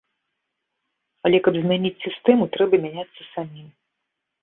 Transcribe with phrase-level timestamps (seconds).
[1.29, 3.67] Але каб змяніць сістэму, трэба мяняцца самім.